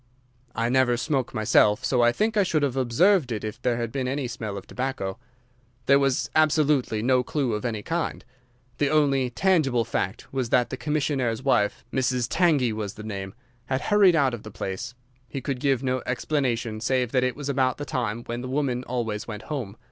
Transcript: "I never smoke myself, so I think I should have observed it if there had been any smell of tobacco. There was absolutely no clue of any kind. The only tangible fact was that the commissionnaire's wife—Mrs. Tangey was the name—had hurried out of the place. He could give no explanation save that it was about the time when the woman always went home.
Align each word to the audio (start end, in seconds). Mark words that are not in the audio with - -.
"I 0.55 0.67
never 0.69 0.97
smoke 0.97 1.31
myself, 1.31 1.85
so 1.85 2.01
I 2.01 2.11
think 2.11 2.35
I 2.35 2.41
should 2.41 2.63
have 2.63 2.75
observed 2.75 3.31
it 3.31 3.43
if 3.43 3.61
there 3.61 3.77
had 3.77 3.91
been 3.91 4.07
any 4.07 4.27
smell 4.27 4.57
of 4.57 4.65
tobacco. 4.65 5.19
There 5.85 5.99
was 5.99 6.27
absolutely 6.35 7.03
no 7.03 7.21
clue 7.21 7.53
of 7.53 7.65
any 7.65 7.83
kind. 7.83 8.25
The 8.79 8.89
only 8.89 9.29
tangible 9.29 9.85
fact 9.85 10.33
was 10.33 10.49
that 10.49 10.71
the 10.71 10.75
commissionnaire's 10.75 11.43
wife—Mrs. 11.43 12.27
Tangey 12.27 12.73
was 12.73 12.95
the 12.95 13.03
name—had 13.03 13.79
hurried 13.81 14.15
out 14.15 14.33
of 14.33 14.41
the 14.41 14.49
place. 14.49 14.95
He 15.29 15.39
could 15.39 15.59
give 15.59 15.83
no 15.83 16.01
explanation 16.07 16.79
save 16.81 17.11
that 17.11 17.23
it 17.23 17.35
was 17.35 17.47
about 17.47 17.77
the 17.77 17.85
time 17.85 18.23
when 18.23 18.41
the 18.41 18.49
woman 18.49 18.83
always 18.85 19.27
went 19.27 19.43
home. 19.53 19.77